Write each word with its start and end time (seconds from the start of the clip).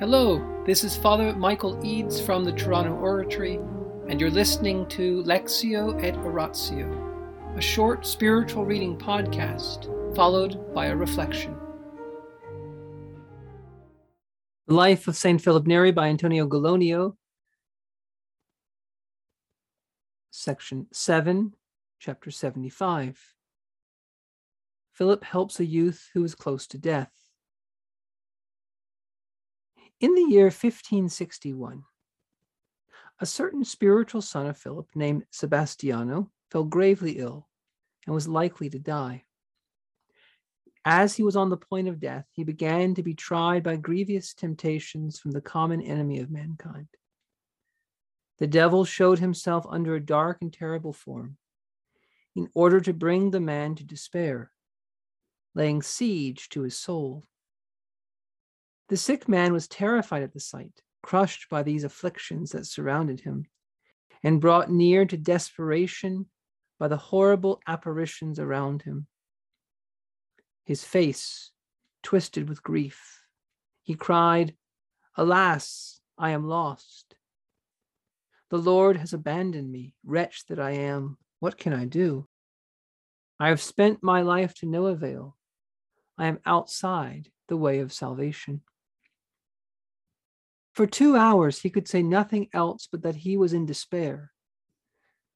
Hello, 0.00 0.64
this 0.66 0.82
is 0.82 0.96
Father 0.96 1.32
Michael 1.36 1.78
Eads 1.86 2.20
from 2.20 2.42
the 2.42 2.50
Toronto 2.50 2.94
Oratory, 2.94 3.60
and 4.08 4.20
you're 4.20 4.28
listening 4.28 4.88
to 4.88 5.22
Lectio 5.22 6.02
et 6.02 6.16
Oratio, 6.16 7.54
a 7.56 7.60
short 7.60 8.04
spiritual 8.04 8.64
reading 8.64 8.98
podcast 8.98 9.86
followed 10.16 10.74
by 10.74 10.86
a 10.86 10.96
reflection. 10.96 11.56
The 14.66 14.74
Life 14.74 15.06
of 15.06 15.14
St. 15.14 15.40
Philip 15.40 15.64
Neri 15.64 15.92
by 15.92 16.08
Antonio 16.08 16.48
Gallonio, 16.48 17.16
section 20.32 20.88
7, 20.92 21.54
chapter 22.00 22.32
75. 22.32 23.32
Philip 24.92 25.22
helps 25.22 25.60
a 25.60 25.64
youth 25.64 26.10
who 26.14 26.24
is 26.24 26.34
close 26.34 26.66
to 26.66 26.78
death. 26.78 27.12
In 30.04 30.14
the 30.14 30.26
year 30.28 30.48
1561, 30.48 31.82
a 33.20 33.24
certain 33.24 33.64
spiritual 33.64 34.20
son 34.20 34.46
of 34.46 34.58
Philip 34.58 34.90
named 34.94 35.24
Sebastiano 35.30 36.30
fell 36.50 36.64
gravely 36.64 37.12
ill 37.12 37.48
and 38.04 38.14
was 38.14 38.28
likely 38.28 38.68
to 38.68 38.78
die. 38.78 39.24
As 40.84 41.14
he 41.14 41.22
was 41.22 41.36
on 41.36 41.48
the 41.48 41.56
point 41.56 41.88
of 41.88 42.00
death, 42.00 42.26
he 42.32 42.44
began 42.44 42.94
to 42.96 43.02
be 43.02 43.14
tried 43.14 43.62
by 43.62 43.76
grievous 43.76 44.34
temptations 44.34 45.18
from 45.18 45.30
the 45.30 45.40
common 45.40 45.80
enemy 45.80 46.20
of 46.20 46.30
mankind. 46.30 46.88
The 48.36 48.46
devil 48.46 48.84
showed 48.84 49.20
himself 49.20 49.64
under 49.70 49.94
a 49.94 50.04
dark 50.04 50.42
and 50.42 50.52
terrible 50.52 50.92
form 50.92 51.38
in 52.36 52.50
order 52.52 52.78
to 52.82 52.92
bring 52.92 53.30
the 53.30 53.40
man 53.40 53.74
to 53.76 53.84
despair, 53.84 54.52
laying 55.54 55.80
siege 55.80 56.50
to 56.50 56.60
his 56.60 56.76
soul. 56.76 57.24
The 58.88 58.96
sick 58.96 59.28
man 59.28 59.52
was 59.52 59.66
terrified 59.66 60.22
at 60.22 60.32
the 60.32 60.40
sight, 60.40 60.82
crushed 61.02 61.48
by 61.48 61.62
these 61.62 61.84
afflictions 61.84 62.50
that 62.50 62.66
surrounded 62.66 63.20
him, 63.20 63.46
and 64.22 64.40
brought 64.40 64.70
near 64.70 65.06
to 65.06 65.16
desperation 65.16 66.26
by 66.78 66.88
the 66.88 66.96
horrible 66.96 67.60
apparitions 67.66 68.38
around 68.38 68.82
him. 68.82 69.06
His 70.64 70.84
face 70.84 71.50
twisted 72.02 72.48
with 72.48 72.62
grief, 72.62 73.22
he 73.82 73.94
cried, 73.94 74.54
Alas, 75.16 76.00
I 76.18 76.30
am 76.30 76.46
lost. 76.46 77.14
The 78.50 78.58
Lord 78.58 78.96
has 78.96 79.12
abandoned 79.12 79.70
me, 79.70 79.94
wretch 80.04 80.46
that 80.46 80.58
I 80.58 80.72
am. 80.72 81.18
What 81.40 81.58
can 81.58 81.72
I 81.72 81.84
do? 81.84 82.26
I 83.38 83.48
have 83.48 83.60
spent 83.60 84.02
my 84.02 84.22
life 84.22 84.54
to 84.56 84.66
no 84.66 84.86
avail. 84.86 85.36
I 86.16 86.26
am 86.26 86.40
outside 86.46 87.30
the 87.48 87.56
way 87.56 87.80
of 87.80 87.92
salvation. 87.92 88.62
For 90.74 90.88
two 90.88 91.16
hours, 91.16 91.60
he 91.60 91.70
could 91.70 91.86
say 91.86 92.02
nothing 92.02 92.48
else 92.52 92.88
but 92.90 93.02
that 93.02 93.14
he 93.14 93.36
was 93.36 93.52
in 93.52 93.64
despair, 93.64 94.32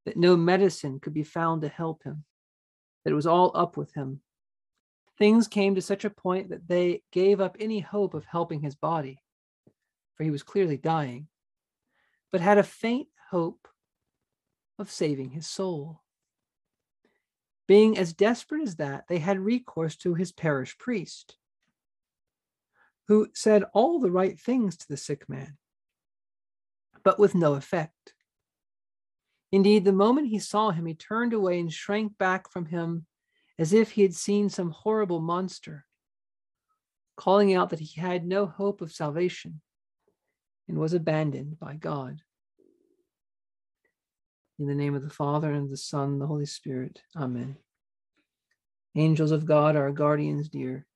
that 0.04 0.16
no 0.16 0.36
medicine 0.36 0.98
could 0.98 1.14
be 1.14 1.22
found 1.22 1.62
to 1.62 1.68
help 1.68 2.02
him, 2.02 2.24
that 3.04 3.12
it 3.12 3.16
was 3.16 3.26
all 3.26 3.52
up 3.54 3.76
with 3.76 3.94
him. 3.94 4.20
Things 5.16 5.46
came 5.46 5.76
to 5.76 5.82
such 5.82 6.04
a 6.04 6.10
point 6.10 6.50
that 6.50 6.66
they 6.66 7.02
gave 7.12 7.40
up 7.40 7.56
any 7.60 7.78
hope 7.78 8.14
of 8.14 8.24
helping 8.24 8.62
his 8.62 8.74
body, 8.74 9.22
for 10.16 10.24
he 10.24 10.30
was 10.30 10.42
clearly 10.42 10.76
dying, 10.76 11.28
but 12.32 12.40
had 12.40 12.58
a 12.58 12.64
faint 12.64 13.08
hope 13.30 13.68
of 14.76 14.90
saving 14.90 15.30
his 15.30 15.46
soul. 15.46 16.02
Being 17.68 17.96
as 17.96 18.12
desperate 18.12 18.62
as 18.62 18.76
that, 18.76 19.04
they 19.08 19.18
had 19.18 19.38
recourse 19.38 19.94
to 19.98 20.14
his 20.14 20.32
parish 20.32 20.76
priest 20.78 21.37
who 23.08 23.28
said 23.34 23.64
all 23.72 23.98
the 23.98 24.10
right 24.10 24.38
things 24.38 24.76
to 24.76 24.86
the 24.88 24.96
sick 24.96 25.28
man, 25.28 25.56
but 27.02 27.18
with 27.18 27.34
no 27.34 27.54
effect. 27.54 28.14
Indeed, 29.50 29.84
the 29.84 29.92
moment 29.92 30.28
he 30.28 30.38
saw 30.38 30.70
him, 30.70 30.84
he 30.84 30.94
turned 30.94 31.32
away 31.32 31.58
and 31.58 31.72
shrank 31.72 32.18
back 32.18 32.50
from 32.50 32.66
him 32.66 33.06
as 33.58 33.72
if 33.72 33.92
he 33.92 34.02
had 34.02 34.14
seen 34.14 34.50
some 34.50 34.70
horrible 34.70 35.20
monster, 35.20 35.86
calling 37.16 37.54
out 37.54 37.70
that 37.70 37.80
he 37.80 38.00
had 38.00 38.26
no 38.26 38.46
hope 38.46 38.82
of 38.82 38.92
salvation 38.92 39.60
and 40.68 40.78
was 40.78 40.92
abandoned 40.92 41.58
by 41.58 41.74
God. 41.74 42.20
In 44.58 44.66
the 44.66 44.74
name 44.74 44.94
of 44.94 45.02
the 45.02 45.10
Father, 45.10 45.50
and 45.52 45.64
of 45.64 45.70
the 45.70 45.76
Son, 45.76 46.10
and 46.10 46.20
the 46.20 46.26
Holy 46.26 46.46
Spirit. 46.46 47.00
Amen. 47.16 47.56
Angels 48.96 49.30
of 49.30 49.46
God, 49.46 49.76
are 49.76 49.84
our 49.84 49.92
guardians 49.92 50.48
dear, 50.48 50.86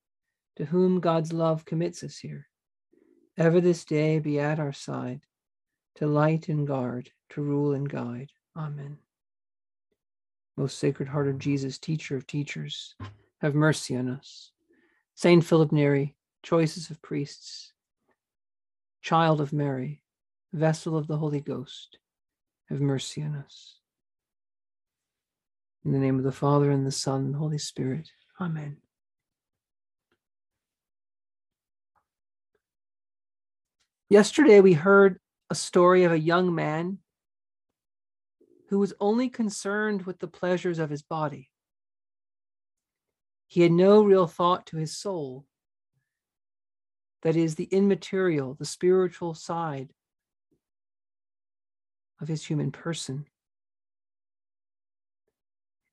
to 0.57 0.67
whom 0.67 1.01
God's 1.01 1.33
love 1.33 1.65
commits 1.65 2.03
us 2.03 2.19
here. 2.19 2.49
Ever 3.39 3.61
this 3.61 3.85
day 3.85 4.19
be 4.19 4.39
at 4.39 4.59
our 4.59 4.73
side, 4.73 5.23
to 5.97 6.07
light 6.07 6.49
and 6.49 6.67
guard, 6.67 7.11
to 7.31 7.43
rule 7.43 7.73
and 7.73 7.89
guide. 7.89 8.31
Amen. 8.57 8.99
Most 10.57 10.79
Sacred 10.79 11.09
Heart 11.09 11.29
of 11.29 11.39
Jesus, 11.39 11.79
teacher 11.79 12.17
of 12.17 12.27
teachers, 12.27 12.95
have 13.41 13.55
mercy 13.55 13.97
on 13.97 14.09
us. 14.09 14.51
Saint 15.15 15.45
Philip 15.45 15.73
Neri, 15.73 16.15
choices 16.43 16.91
of 16.91 17.01
priests, 17.01 17.73
child 19.01 19.41
of 19.41 19.53
Mary, 19.53 20.03
vessel 20.53 20.97
of 20.97 21.07
the 21.07 21.17
Holy 21.17 21.41
Ghost, 21.41 21.99
have 22.69 22.81
mercy 22.81 23.23
on 23.23 23.35
us. 23.35 23.79
In 25.85 25.93
the 25.93 25.99
name 25.99 26.19
of 26.19 26.25
the 26.25 26.33
Father, 26.33 26.71
and 26.71 26.87
the 26.87 26.93
Son, 26.93 27.25
and 27.25 27.35
the 27.35 27.39
Holy 27.39 27.59
Spirit. 27.59 28.11
Amen. 28.41 28.82
Yesterday, 34.13 34.61
we 34.61 34.75
heard 34.75 35.19
a 35.49 35.55
story 35.55 36.05
of 36.05 36.13
a 36.13 36.19
young 36.19 36.55
man 36.55 36.99
who 38.69 38.79
was 38.79 38.93
only 39.01 39.31
concerned 39.31 40.03
with 40.03 40.19
the 40.19 40.29
pleasures 40.29 40.79
of 40.79 40.91
his 40.91 41.01
body. 41.01 41.49
He 43.47 43.63
had 43.63 43.73
no 43.73 44.05
real 44.05 44.27
thought 44.27 44.67
to 44.67 44.77
his 44.77 44.95
soul, 44.95 45.47
that 47.23 47.37
is, 47.37 47.55
the 47.55 47.65
immaterial, 47.65 48.53
the 48.53 48.67
spiritual 48.67 49.33
side 49.33 49.89
of 52.21 52.29
his 52.29 52.45
human 52.45 52.71
person. 52.71 53.25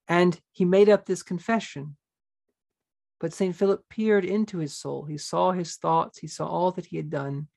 And 0.10 0.38
he 0.52 0.66
made 0.66 0.90
up 0.90 1.06
this 1.06 1.24
confession. 1.24 1.96
But 3.22 3.32
St. 3.32 3.56
Philip 3.56 3.88
peered 3.90 4.26
into 4.26 4.58
his 4.58 4.76
soul. 4.76 5.06
He 5.06 5.18
saw 5.18 5.54
his 5.54 5.78
thoughts, 5.78 6.20
he 6.20 6.28
saw 6.28 6.48
all 6.48 6.72
that 6.72 6.88
he 6.88 6.98
had 6.98 7.10
done 7.10 7.48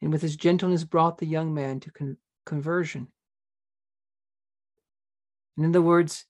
and 0.00 0.12
with 0.12 0.22
his 0.22 0.36
gentleness 0.36 0.84
brought 0.84 1.18
the 1.18 1.26
young 1.26 1.54
man 1.54 1.80
to 1.80 1.90
con- 1.90 2.16
conversion. 2.46 3.08
And 5.56 5.66
in 5.66 5.72
the 5.72 5.82
words, 5.82 6.24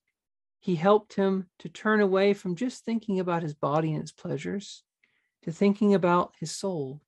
he 0.60 0.74
helped 0.74 1.14
him 1.14 1.48
to 1.60 1.68
turn 1.68 2.00
away 2.00 2.34
from 2.34 2.56
just 2.56 2.84
thinking 2.84 3.20
about 3.20 3.42
his 3.42 3.54
body 3.54 3.92
and 3.92 4.02
its 4.02 4.12
pleasures 4.12 4.82
to 5.42 5.52
thinking 5.52 5.94
about 5.94 6.34
his 6.40 6.50
soul 6.50 7.00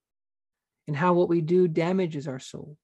and 0.87 0.97
how 0.97 1.15
what 1.15 1.28
we 1.28 1.41
do 1.41 1.66
damages 1.66 2.28
our 2.28 2.38
soul. 2.38 2.76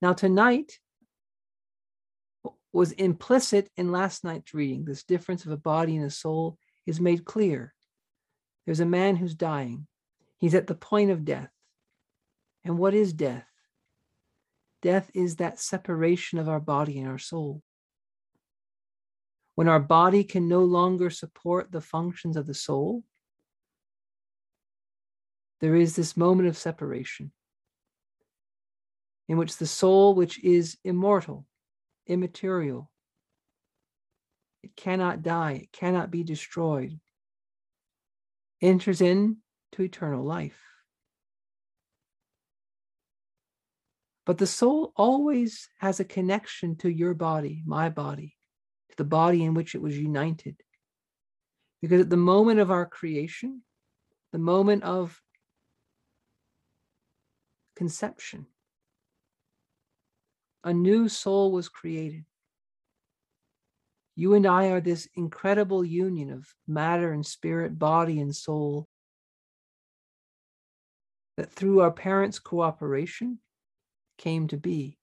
Now, 0.00 0.12
tonight 0.12 0.78
was 2.72 2.92
implicit 2.92 3.68
in 3.76 3.90
last 3.90 4.22
night's 4.22 4.54
reading. 4.54 4.84
This 4.84 5.02
difference 5.02 5.44
of 5.44 5.52
a 5.52 5.56
body 5.56 5.96
and 5.96 6.04
a 6.04 6.10
soul 6.10 6.58
is 6.86 7.00
made 7.00 7.24
clear. 7.24 7.74
There's 8.66 8.80
a 8.80 8.86
man 8.86 9.16
who's 9.16 9.34
dying, 9.34 9.86
he's 10.38 10.54
at 10.54 10.66
the 10.66 10.74
point 10.74 11.10
of 11.10 11.24
death. 11.24 11.50
And 12.68 12.76
what 12.76 12.92
is 12.92 13.14
death? 13.14 13.48
Death 14.82 15.10
is 15.14 15.36
that 15.36 15.58
separation 15.58 16.38
of 16.38 16.50
our 16.50 16.60
body 16.60 16.98
and 16.98 17.08
our 17.08 17.16
soul. 17.16 17.62
When 19.54 19.68
our 19.68 19.80
body 19.80 20.22
can 20.22 20.48
no 20.48 20.62
longer 20.64 21.08
support 21.08 21.72
the 21.72 21.80
functions 21.80 22.36
of 22.36 22.46
the 22.46 22.52
soul, 22.52 23.04
there 25.62 25.74
is 25.74 25.96
this 25.96 26.14
moment 26.14 26.46
of 26.46 26.58
separation 26.58 27.32
in 29.28 29.38
which 29.38 29.56
the 29.56 29.66
soul, 29.66 30.14
which 30.14 30.38
is 30.44 30.76
immortal, 30.84 31.46
immaterial, 32.06 32.90
it 34.62 34.76
cannot 34.76 35.22
die, 35.22 35.52
it 35.52 35.72
cannot 35.72 36.10
be 36.10 36.22
destroyed, 36.22 37.00
enters 38.60 39.00
into 39.00 39.38
eternal 39.78 40.22
life. 40.22 40.60
But 44.28 44.36
the 44.36 44.46
soul 44.46 44.92
always 44.94 45.70
has 45.78 46.00
a 46.00 46.04
connection 46.04 46.76
to 46.76 46.90
your 46.90 47.14
body, 47.14 47.62
my 47.64 47.88
body, 47.88 48.36
to 48.90 48.96
the 48.98 49.04
body 49.04 49.42
in 49.42 49.54
which 49.54 49.74
it 49.74 49.80
was 49.80 49.96
united. 49.96 50.60
Because 51.80 52.02
at 52.02 52.10
the 52.10 52.18
moment 52.18 52.60
of 52.60 52.70
our 52.70 52.84
creation, 52.84 53.62
the 54.32 54.38
moment 54.38 54.82
of 54.82 55.18
conception, 57.74 58.44
a 60.62 60.74
new 60.74 61.08
soul 61.08 61.50
was 61.50 61.70
created. 61.70 62.26
You 64.14 64.34
and 64.34 64.46
I 64.46 64.66
are 64.66 64.82
this 64.82 65.08
incredible 65.14 65.82
union 65.82 66.30
of 66.30 66.54
matter 66.66 67.14
and 67.14 67.24
spirit, 67.24 67.78
body 67.78 68.20
and 68.20 68.36
soul. 68.36 68.88
that 71.38 71.50
through 71.50 71.80
our 71.80 71.92
parents' 71.92 72.40
cooperation 72.40 73.38
came 74.18 74.48
to 74.48 74.56
be. 74.56 74.98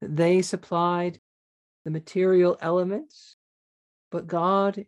They 0.00 0.42
supplied 0.42 1.20
the 1.84 1.90
material 1.92 2.56
elements, 2.60 3.36
but 4.10 4.26
God, 4.26 4.78
in 4.78 4.86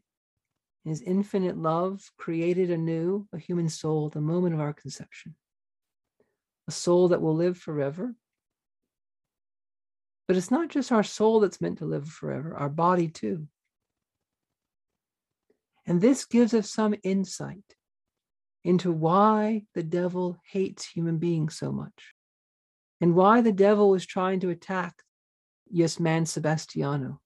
his 0.85 1.03
infinite 1.03 1.57
love, 1.57 2.11
created 2.19 2.71
anew 2.71 3.29
a 3.33 3.39
human 3.39 3.69
soul 3.69 4.07
at 4.07 4.13
the 4.13 4.21
moment 4.21 4.55
of 4.55 4.61
our 4.61 4.73
conception, 4.73 5.37
a 6.67 6.73
soul 6.73 7.09
that 7.09 7.23
will 7.23 7.37
live 7.37 7.57
forever. 7.57 8.15
But 10.27 10.37
it's 10.37 10.51
not 10.51 10.69
just 10.69 10.91
our 10.91 11.03
soul 11.03 11.41
that's 11.41 11.61
meant 11.61 11.79
to 11.79 11.85
live 11.85 12.09
forever, 12.09 12.57
our 12.57 12.71
body 12.71 13.09
too. 13.09 13.47
And 15.87 16.01
this 16.01 16.25
gives 16.25 16.55
us 16.55 16.71
some 16.71 16.95
insight 17.03 17.77
into 18.65 18.91
why 18.91 19.65
the 19.75 19.83
devil 19.83 20.39
hates 20.51 20.87
human 20.87 21.19
beings 21.19 21.59
so 21.59 21.71
much 21.71 22.14
and 23.05 23.15
why 23.15 23.43
the 23.43 23.53
devil 23.53 23.95
is 23.95 24.07
trying 24.07 24.41
to 24.41 24.49
attack 24.49 25.03
yes 25.71 26.01
man 26.01 26.25
Sebastiano. 26.25 27.21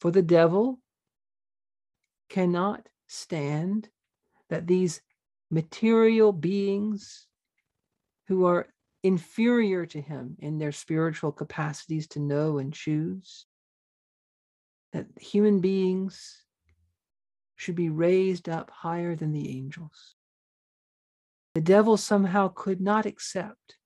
For 0.00 0.10
the 0.10 0.20
devil 0.20 0.80
cannot 2.28 2.88
stand 3.06 3.88
that 4.50 4.66
these 4.66 5.00
material 5.48 6.32
beings 6.32 7.28
who 8.26 8.46
are 8.46 8.66
inferior 9.04 9.86
to 9.86 10.00
him 10.00 10.34
in 10.40 10.58
their 10.58 10.72
spiritual 10.72 11.30
capacities 11.30 12.08
to 12.08 12.18
know 12.18 12.58
and 12.58 12.74
choose, 12.74 13.46
that 14.92 15.06
human 15.20 15.60
beings 15.60 16.42
should 17.54 17.76
be 17.76 17.90
raised 17.90 18.48
up 18.48 18.70
higher 18.70 19.14
than 19.14 19.30
the 19.30 19.56
angels. 19.56 20.16
The 21.54 21.60
devil 21.60 21.96
somehow 21.96 22.48
could 22.48 22.80
not 22.80 23.06
accept 23.06 23.76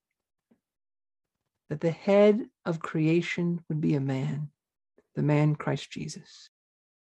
that 1.71 1.81
the 1.81 1.91
head 1.91 2.47
of 2.65 2.81
creation 2.81 3.61
would 3.69 3.81
be 3.81 3.95
a 3.95 4.01
man, 4.01 4.51
the 5.15 5.23
man 5.23 5.55
Christ 5.55 5.91
Jesus, 5.91 6.51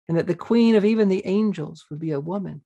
and 0.07 0.18
that 0.18 0.28
the 0.28 0.36
queen 0.36 0.75
of 0.75 0.86
even 0.86 1.10
the 1.10 1.25
angels 1.25 1.86
would 1.90 2.00
be 2.00 2.12
a 2.12 2.19
woman, 2.19 2.63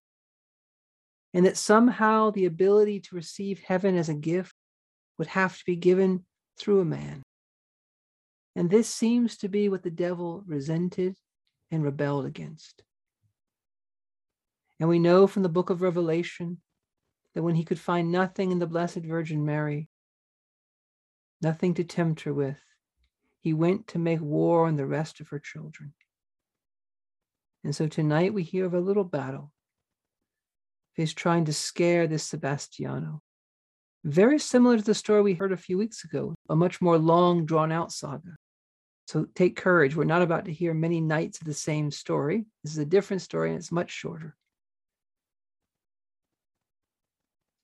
and 1.34 1.46
that 1.46 1.58
somehow 1.58 2.32
the 2.32 2.46
ability 2.46 3.00
to 3.02 3.16
receive 3.16 3.62
heaven 3.62 3.98
as 3.98 4.10
a 4.10 4.14
gift 4.14 4.54
would 5.18 5.28
have 5.28 5.58
to 5.58 5.66
be 5.66 5.76
given 5.76 6.26
through 6.58 6.82
a 6.82 6.86
man. 6.86 7.24
And 8.56 8.70
this 8.70 8.90
seems 8.90 9.38
to 9.38 9.48
be 9.48 9.70
what 9.70 9.84
the 9.84 9.92
devil 9.92 10.44
resented 10.46 11.16
and 11.72 11.84
rebelled 11.84 12.26
against. 12.26 12.84
And 14.80 14.90
we 14.90 15.00
know 15.00 15.28
from 15.28 15.44
the 15.44 15.50
book 15.50 15.70
of 15.70 15.82
Revelation 15.82 16.60
that 17.36 17.44
when 17.44 17.56
he 17.56 17.64
could 17.64 17.80
find 17.80 18.12
nothing 18.12 18.52
in 18.52 18.60
the 18.60 18.68
Blessed 18.68 19.00
Virgin 19.00 19.46
Mary, 19.46 19.88
nothing 21.42 21.74
to 21.76 21.84
tempt 21.84 22.22
her 22.22 22.34
with, 22.34 22.58
he 23.42 23.54
went 23.54 23.88
to 23.88 24.00
make 24.00 24.22
war 24.22 24.68
on 24.68 24.76
the 24.76 24.86
rest 24.86 25.20
of 25.20 25.30
her 25.30 25.40
children. 25.40 25.94
And 27.64 27.76
so 27.76 27.88
tonight 27.88 28.34
we 28.34 28.44
hear 28.44 28.66
of 28.66 28.74
a 28.74 28.80
little 28.80 29.04
battle. 29.04 29.52
He's 30.94 31.14
trying 31.14 31.46
to 31.46 31.54
scare 31.54 32.08
this 32.08 32.24
Sebastiano. 32.24 33.22
Very 34.04 34.40
similar 34.40 34.78
to 34.78 34.84
the 34.84 34.94
story 34.94 35.22
we 35.22 35.34
heard 35.34 35.52
a 35.52 35.58
few 35.58 35.78
weeks 35.78 36.04
ago, 36.04 36.36
a 36.50 36.56
much 36.56 36.82
more 36.82 36.98
long, 36.98 37.46
drawn 37.46 37.72
out 37.72 37.92
saga. 37.92 38.36
So 39.08 39.26
take 39.34 39.56
courage. 39.56 39.96
We're 39.96 40.04
not 40.04 40.22
about 40.22 40.46
to 40.46 40.54
hear 40.54 40.74
many 40.74 41.02
nights 41.02 41.42
of 41.42 41.48
the 41.48 41.54
same 41.54 41.92
story. 41.92 42.46
This 42.64 42.74
is 42.74 42.78
a 42.78 42.86
different 42.86 43.22
story 43.22 43.50
and 43.50 43.58
it's 43.58 43.72
much 43.72 43.92
shorter. 43.92 44.36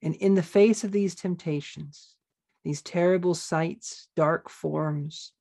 And 0.01 0.15
in 0.15 0.35
the 0.35 0.43
face 0.43 0.83
of 0.83 0.91
these 0.91 1.15
temptations, 1.15 2.15
these 2.65 2.81
terrible 2.81 3.35
sights, 3.35 4.07
dark 4.15 4.49
forms, 4.49 5.31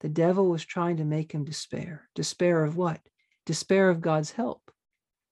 the 0.00 0.08
devil 0.08 0.48
was 0.48 0.64
trying 0.64 0.96
to 0.96 1.04
make 1.04 1.30
him 1.30 1.44
despair. 1.44 2.08
Despair 2.14 2.64
of 2.64 2.78
what? 2.78 2.98
Despair 3.44 3.90
of 3.90 4.00
God's 4.00 4.30
help, 4.30 4.72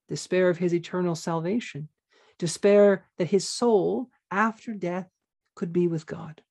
despair 0.06 0.50
of 0.50 0.58
his 0.58 0.74
eternal 0.74 1.14
salvation, 1.14 1.88
despair 2.38 3.06
that 3.16 3.30
his 3.30 3.48
soul 3.48 4.10
after 4.30 4.74
death 4.74 5.08
could 5.54 5.72
be 5.72 5.88
with 5.88 6.04
God. 6.04 6.42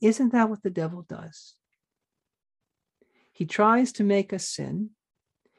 Isn't 0.00 0.32
that 0.32 0.48
what 0.48 0.62
the 0.62 0.70
devil 0.70 1.02
does? 1.02 1.56
He 3.32 3.44
tries 3.44 3.92
to 3.92 4.02
make 4.02 4.32
us 4.32 4.48
sin. 4.48 4.90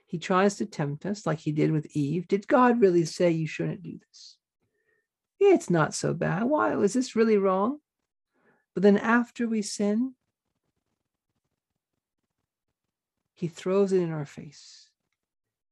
He 0.07 0.17
tries 0.17 0.55
to 0.55 0.65
tempt 0.65 1.05
us 1.05 1.27
like 1.27 1.39
he 1.39 1.51
did 1.51 1.71
with 1.71 1.95
Eve. 1.95 2.27
Did 2.27 2.47
God 2.47 2.81
really 2.81 3.05
say 3.05 3.29
you 3.29 3.45
shouldn't 3.45 3.83
do 3.83 3.99
this? 3.99 4.37
It's 5.47 5.69
not 5.69 5.93
so 5.93 6.13
bad. 6.13 6.43
Why 6.43 6.75
was 6.75 6.93
this 6.93 7.15
really 7.15 7.37
wrong? 7.37 7.79
But 8.73 8.83
then 8.83 8.97
after 8.97 9.47
we 9.47 9.61
sin, 9.61 10.13
he 13.33 13.47
throws 13.47 13.91
it 13.91 14.01
in 14.01 14.11
our 14.11 14.25
face. 14.25 14.89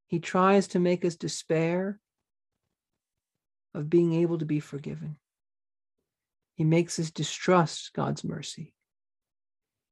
He 0.08 0.20
tries 0.20 0.68
to 0.70 0.80
make 0.80 1.06
us 1.06 1.16
despair 1.16 2.00
of 3.76 3.90
being 3.90 4.14
able 4.14 4.40
to 4.40 4.46
be 4.46 4.60
forgiven. 4.60 5.18
He 6.56 6.64
makes 6.64 7.00
us 7.00 7.12
distrust 7.12 7.94
God's 7.94 8.24
mercy. 8.24 8.74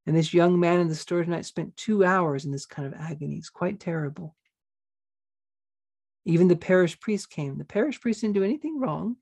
And 0.07 0.15
this 0.15 0.33
young 0.33 0.59
man 0.59 0.79
in 0.79 0.87
the 0.87 0.95
story 0.95 1.23
tonight 1.23 1.45
spent 1.45 1.77
two 1.77 2.03
hours 2.03 2.45
in 2.45 2.51
this 2.51 2.65
kind 2.65 2.87
of 2.87 2.99
agony. 2.99 3.35
It's 3.35 3.49
quite 3.49 3.79
terrible. 3.79 4.35
Even 6.25 6.47
the 6.47 6.55
parish 6.55 6.99
priest 6.99 7.29
came. 7.29 7.57
The 7.57 7.63
parish 7.63 8.01
priest 8.01 8.21
didn't 8.21 8.33
do 8.33 8.43
anything 8.43 8.79
wrong. 8.79 9.17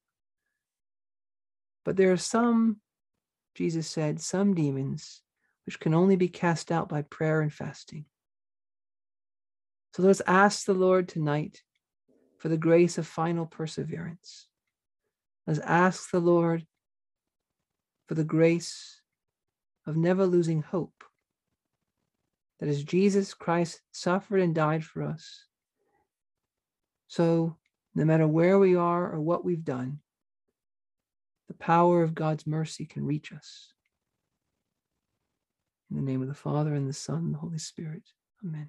But 1.86 1.96
there 1.96 2.12
are 2.12 2.18
some, 2.18 2.82
Jesus 3.54 3.88
said, 3.88 4.20
some 4.20 4.56
demons 4.56 5.22
which 5.66 5.80
can 5.80 5.94
only 5.94 6.16
be 6.16 6.28
cast 6.28 6.72
out 6.72 6.90
by 6.90 7.04
prayer 7.04 7.42
and 7.42 7.54
fasting. 7.54 8.06
So 9.94 10.04
let's 10.04 10.22
ask 10.28 10.66
the 10.66 10.74
Lord 10.74 11.08
tonight 11.08 11.62
for 12.38 12.50
the 12.50 12.58
grace 12.58 12.98
of 12.98 13.08
final 13.08 13.46
perseverance. 13.46 14.48
Let's 15.48 15.60
ask 15.60 16.12
the 16.12 16.20
Lord 16.20 16.66
for 18.08 18.16
the 18.16 18.24
grace 18.24 19.02
of 19.88 19.96
never 19.96 20.26
losing 20.26 20.62
hope. 20.62 21.04
That 22.60 22.70
as 22.70 22.84
Jesus 22.84 23.34
Christ 23.34 23.82
suffered 23.92 24.42
and 24.42 24.56
died 24.56 24.84
for 24.84 25.04
us, 25.04 25.46
so 27.08 27.58
no 27.94 28.06
matter 28.06 28.28
where 28.28 28.60
we 28.60 28.76
are 28.76 29.12
or 29.12 29.22
what 29.22 29.46
we've 29.46 29.64
done, 29.64 30.00
the 31.48 31.54
power 31.54 32.02
of 32.02 32.16
God's 32.16 32.48
mercy 32.48 32.86
can 32.86 33.06
reach 33.06 33.32
us. 33.32 33.74
In 35.90 35.98
the 35.98 36.02
name 36.02 36.22
of 36.22 36.28
the 36.28 36.34
Father, 36.34 36.74
and 36.74 36.90
the 36.90 36.94
Son, 36.94 37.18
and 37.18 37.34
the 37.34 37.40
Holy 37.40 37.60
Spirit. 37.60 38.04
Amen. 38.44 38.64